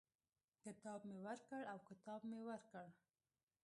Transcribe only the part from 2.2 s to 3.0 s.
مې ورکړ.